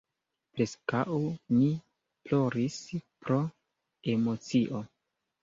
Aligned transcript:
Preskaŭ 0.53 1.17
ni 1.57 1.67
ploris 2.31 2.79
pro 3.27 3.39
emocio. 4.17 4.85